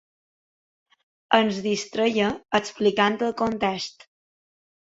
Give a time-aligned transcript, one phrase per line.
[1.39, 2.31] Ens distreia
[2.63, 4.09] explicant el context.